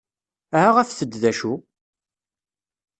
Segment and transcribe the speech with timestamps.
[0.59, 1.53] Aha afet-d d acu!